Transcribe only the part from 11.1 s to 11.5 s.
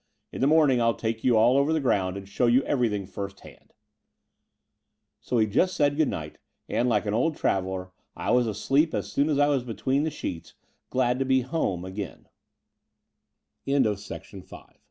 to be